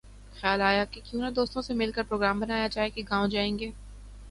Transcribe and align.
خیال 0.35 0.61
آیا 0.61 0.85
کہ 0.85 1.01
کیوں 1.03 1.21
نہ 1.21 1.29
دوستوں 1.35 1.61
سے 1.61 1.73
مل 1.73 1.91
کر 1.91 2.03
پروگرام 2.03 2.39
بنایا 2.39 2.67
جائے 2.71 2.89
کہ 2.89 3.03
گاؤں 3.09 3.27
جائیں 3.27 3.57
گے 3.59 3.71